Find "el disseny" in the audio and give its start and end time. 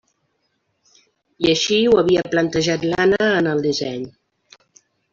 3.55-4.13